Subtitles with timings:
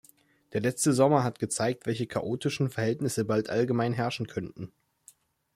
[0.53, 4.73] Der letzte Sommer hat gezeigt, welche chaotischen Verhältnisse bald allgemein herrschen könnten.